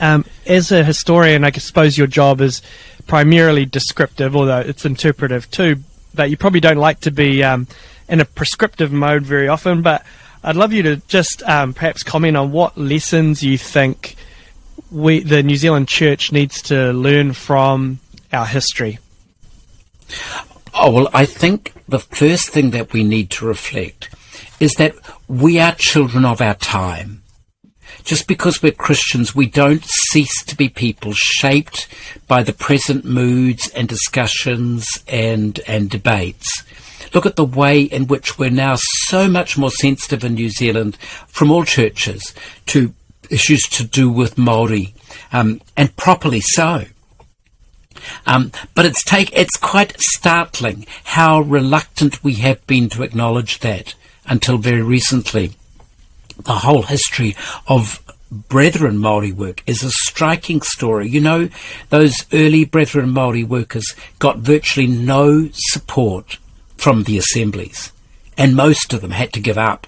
[0.00, 2.62] Um, as a historian, I suppose your job is
[3.06, 5.76] primarily descriptive, although it's interpretive too.
[6.14, 7.66] But you probably don't like to be um,
[8.08, 9.82] in a prescriptive mode very often.
[9.82, 10.04] But
[10.42, 14.16] I'd love you to just um, perhaps comment on what lessons you think
[14.90, 17.98] we, the New Zealand Church, needs to learn from
[18.32, 18.98] our history.
[20.72, 24.08] Oh, well, I think the first thing that we need to reflect
[24.60, 24.94] is that
[25.28, 27.22] we are children of our time.
[28.04, 31.88] Just because we're Christians, we don't cease to be people shaped
[32.26, 36.64] by the present moods and discussions and, and debates.
[37.14, 40.96] Look at the way in which we're now so much more sensitive in New Zealand
[41.26, 42.34] from all churches
[42.66, 42.94] to
[43.30, 44.92] issues to do with Māori,
[45.32, 46.84] um, and properly so.
[48.26, 53.94] Um, but it's take it's quite startling how reluctant we have been to acknowledge that
[54.28, 55.52] until very recently.
[56.44, 58.00] The whole history of
[58.30, 61.08] Brethren Maori work is a striking story.
[61.08, 61.48] You know,
[61.88, 66.38] those early Brethren Maori workers got virtually no support
[66.76, 67.90] from the assemblies,
[68.36, 69.86] and most of them had to give up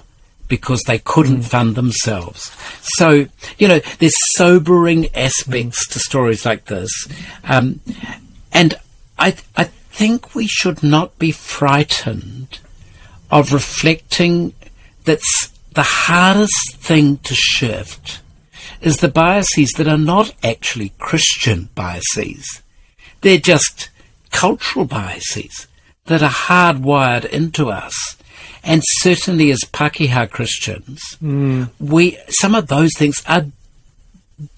[0.49, 1.45] because they couldn't mm.
[1.45, 2.51] fund themselves.
[2.83, 3.27] So,
[3.57, 6.91] you know, there's sobering aspects to stories like this.
[7.45, 7.81] Um,
[8.53, 8.75] and
[9.19, 12.59] I, I think we should not be frightened
[13.31, 14.55] of reflecting
[15.05, 18.21] that's the hardest thing to shift
[18.81, 22.63] is the biases that are not actually Christian biases.
[23.21, 23.91] They're just
[24.31, 25.67] cultural biases
[26.07, 28.17] that are hardwired into us.
[28.63, 31.71] And certainly as Pakeha Christians, mm.
[31.79, 33.47] we, some of those things are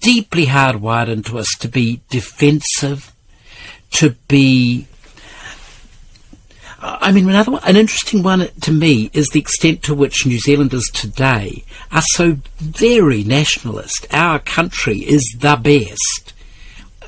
[0.01, 3.13] deeply hardwired into us to be defensive,
[3.91, 4.87] to be
[6.83, 10.37] I mean, another one, an interesting one to me is the extent to which New
[10.37, 14.05] Zealanders today are so very nationalist.
[14.11, 16.33] Our country is the best,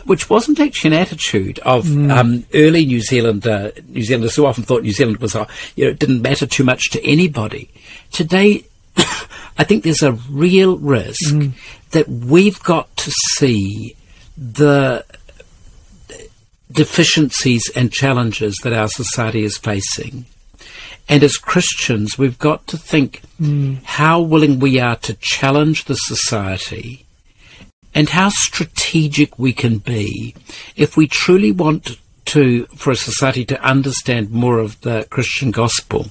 [0.05, 2.09] which wasn't actually an attitude of mm.
[2.09, 5.36] um, early New Zealander New Zealanders who often thought New Zealand was,
[5.76, 7.69] you know, it didn't matter too much to anybody.
[8.11, 8.63] Today,
[8.97, 11.51] I think there's a real risk mm.
[11.91, 13.95] that we've got to see
[14.38, 15.05] the
[16.76, 20.26] deficiencies and challenges that our society is facing.
[21.07, 23.82] And as Christians, we've got to think mm.
[23.84, 27.05] how willing we are to challenge the society
[27.93, 30.36] and how strategic we can be
[30.76, 36.07] if we truly want to, for a society to understand more of the Christian gospel.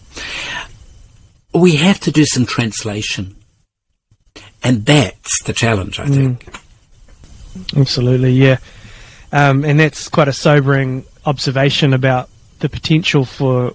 [1.52, 3.36] We have to do some translation.
[4.62, 6.44] And that's the challenge, I think.
[6.44, 7.80] Mm.
[7.80, 8.58] Absolutely, yeah.
[9.35, 12.30] Um, and that's quite a sobering observation about
[12.61, 13.74] the potential for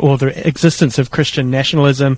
[0.00, 2.16] or the existence of Christian nationalism.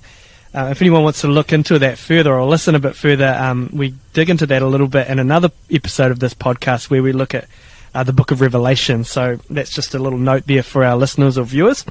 [0.53, 3.67] Uh, if anyone wants to look into that further or listen a bit further, um,
[3.73, 7.11] we dig into that a little bit in another episode of this podcast where we
[7.11, 7.47] look at
[7.95, 9.03] uh, the book of Revelation.
[9.03, 11.83] So that's just a little note there for our listeners or viewers.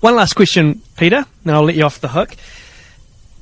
[0.00, 2.34] One last question, Peter, and I'll let you off the hook.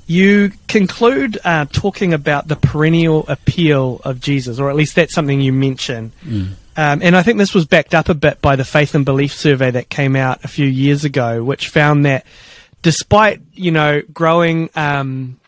[0.07, 5.41] You conclude uh, talking about the perennial appeal of Jesus, or at least that's something
[5.41, 6.13] you mention.
[6.25, 6.53] Mm.
[6.77, 9.33] Um, and I think this was backed up a bit by the Faith and Belief
[9.33, 12.25] survey that came out a few years ago, which found that
[12.83, 15.41] despite you know growing um,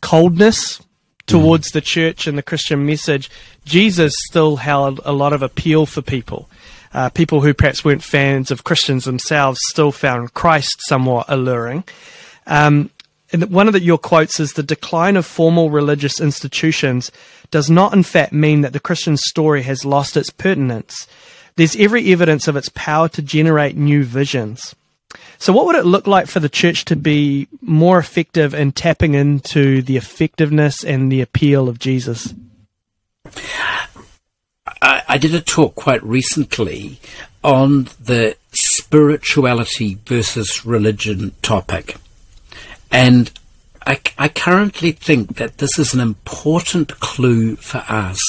[0.00, 0.80] coldness
[1.26, 1.72] towards mm.
[1.72, 3.30] the church and the Christian message,
[3.64, 6.48] Jesus still held a lot of appeal for people.
[6.92, 11.82] Uh, people who perhaps weren't fans of Christians themselves still found Christ somewhat alluring.
[12.46, 12.90] Um,
[13.34, 17.10] and one of the, your quotes is the decline of formal religious institutions
[17.50, 21.08] does not in fact mean that the Christian story has lost its pertinence.
[21.56, 24.76] There's every evidence of its power to generate new visions.
[25.38, 29.14] So, what would it look like for the church to be more effective in tapping
[29.14, 32.32] into the effectiveness and the appeal of Jesus?
[34.80, 37.00] I, I did a talk quite recently
[37.42, 41.96] on the spirituality versus religion topic.
[42.94, 43.32] And
[43.84, 48.20] I, I currently think that this is an important clue for us.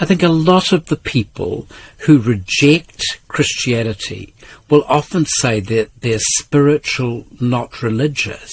[0.00, 1.68] I think a lot of the people
[2.06, 4.32] who reject Christianity
[4.70, 8.50] will often say that they're spiritual, not religious.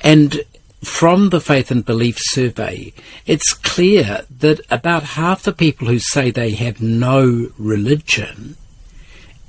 [0.00, 0.42] And
[0.82, 2.94] from the Faith and Belief survey,
[3.26, 8.56] it's clear that about half the people who say they have no religion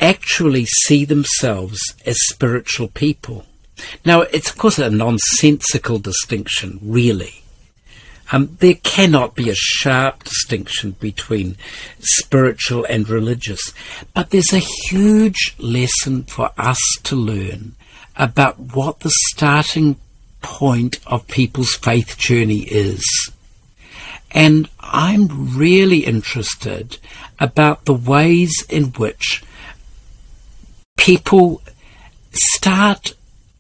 [0.02, 3.46] actually see themselves as spiritual people.
[4.06, 7.42] Now, it's of course a nonsensical distinction, really.
[8.34, 11.58] Um, there cannot be a sharp distinction between
[12.00, 13.74] spiritual and religious,
[14.14, 17.76] but there's a huge lesson for us to learn
[18.16, 19.98] about what the starting
[20.42, 23.32] point of people's faith journey is.
[24.32, 26.98] And I'm really interested
[27.40, 29.44] about the ways in which
[30.98, 31.62] people
[32.32, 33.14] start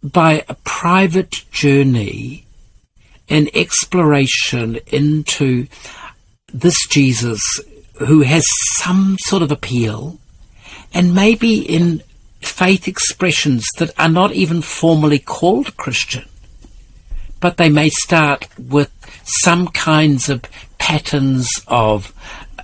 [0.04, 2.46] by a private journey
[3.30, 5.68] an exploration into
[6.54, 7.42] this Jesus
[8.00, 8.46] who has
[8.76, 10.20] some sort of appeal
[10.94, 12.04] and maybe in
[12.42, 16.26] faith expressions that are not even formally called Christian,
[17.40, 18.92] but they may start with
[19.24, 20.44] some kinds of
[20.78, 22.14] patterns of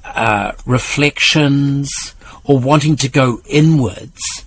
[0.03, 4.45] uh, reflections or wanting to go inwards.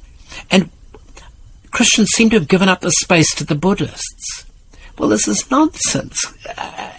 [1.71, 4.47] Christians seem to have given up the space to the Buddhists.
[4.99, 6.27] Well, this is nonsense.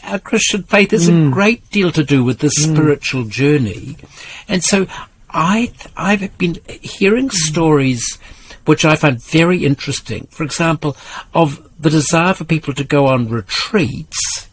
[0.03, 1.28] Our Christian faith has mm.
[1.28, 2.74] a great deal to do with the mm.
[2.74, 3.97] spiritual journey.
[4.47, 4.88] And so
[5.30, 7.34] I, I've been hearing mm.
[7.34, 8.17] stories
[8.65, 10.28] which I find very interesting.
[10.32, 10.95] For example,
[11.34, 14.47] of the desire for people to go on retreats.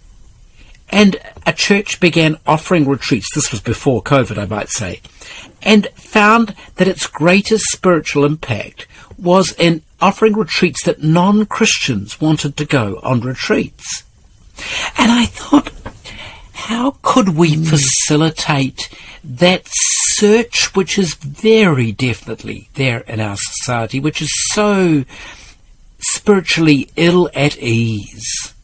[0.90, 3.34] And a church began offering retreats.
[3.34, 5.00] This was before COVID, I might say.
[5.62, 8.86] And found that its greatest spiritual impact
[9.18, 14.04] was in offering retreats that non Christians wanted to go on retreats.
[14.96, 15.72] And I thought,
[16.52, 17.68] how could we mm.
[17.68, 18.88] facilitate
[19.24, 25.04] that search, which is very definitely there in our society, which is so
[26.00, 28.54] spiritually ill at ease,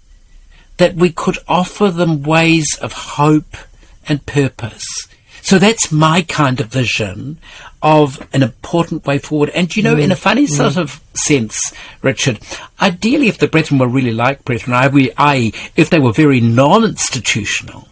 [0.77, 3.57] that we could offer them ways of hope
[4.09, 4.87] and purpose
[5.45, 7.37] so that's my kind of vision
[7.83, 9.51] of an important way forward.
[9.51, 10.03] And you know, mm.
[10.03, 10.49] in a funny mm.
[10.49, 11.71] sort of sense,
[12.01, 12.41] Richard,
[12.81, 17.89] ideally, if the Brethren were really like Brethren, i.e., if they were very non-institutional,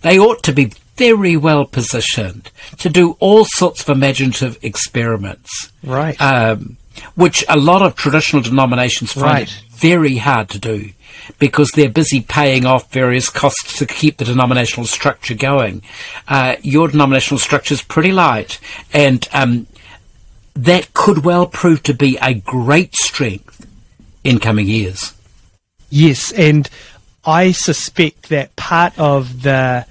[0.00, 5.70] they ought to be very well positioned to do all sorts of imaginative experiments.
[5.84, 6.18] Right.
[6.18, 6.78] Um,
[7.16, 9.62] which a lot of traditional denominations find right.
[9.72, 10.92] very hard to do
[11.38, 15.82] because they're busy paying off various costs to keep the denominational structure going.
[16.28, 18.58] Uh, your denominational structure is pretty light,
[18.92, 19.66] and um,
[20.54, 23.66] that could well prove to be a great strength
[24.24, 25.14] in coming years.
[25.90, 26.68] Yes, and
[27.24, 29.86] I suspect that part of the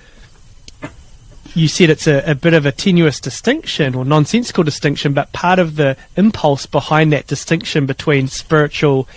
[1.55, 5.57] you said it's a, a, bit of a tenuous distinction or nonsensical distinction, but part
[5.57, 9.07] of the impulse behind that distinction between spiritual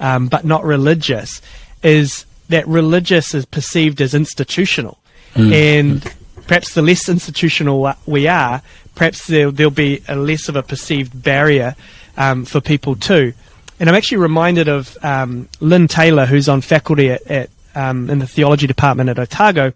[0.00, 1.40] um, but not religious
[1.82, 4.98] is that religious is perceived as institutional.
[5.34, 5.52] Mm.
[5.52, 6.14] And
[6.46, 8.62] perhaps the less institutional we are,
[8.94, 11.76] perhaps there, will be a less of a perceived barrier
[12.16, 13.32] um, for people too.
[13.78, 18.18] And I'm actually reminded of um, Lynne Taylor, who's on faculty at, at um, in
[18.18, 19.72] the theology department at Otago.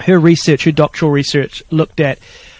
[0.00, 2.18] Her research, her doctoral research, looked at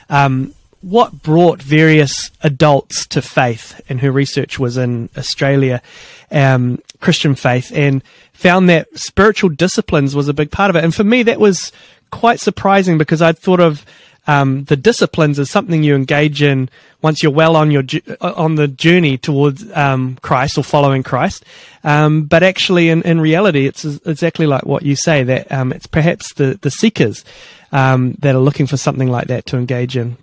[0.09, 5.83] um, what brought various adults to faith, and her research was in Australia,
[6.31, 8.03] um, Christian faith, and
[8.33, 10.85] found that spiritual disciplines was a big part of it.
[10.85, 11.73] And for me, that was
[12.11, 13.85] quite surprising because I'd thought of
[14.27, 16.69] um, the disciplines as something you engage in
[17.03, 17.83] once you're well on your
[18.21, 21.45] uh, on the journey towards um, Christ or following Christ.
[21.85, 25.87] Um, but actually, in, in reality, it's exactly like what you say that um, it's
[25.87, 27.25] perhaps the the seekers
[27.73, 30.17] um, that are looking for something like that to engage in.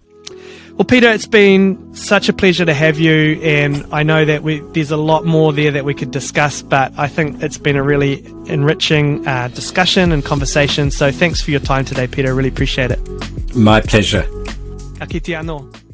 [0.77, 4.59] Well, Peter, it's been such a pleasure to have you, and I know that we,
[4.73, 7.81] there's a lot more there that we could discuss, but I think it's been a
[7.81, 10.91] really enriching uh, discussion and conversation.
[10.91, 12.27] So thanks for your time today, Peter.
[12.27, 13.55] I really appreciate it.
[13.55, 14.21] My pleasure.
[14.99, 15.86] Ka